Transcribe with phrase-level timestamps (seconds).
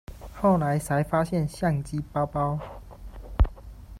[0.33, 2.59] 后来才发现相机包包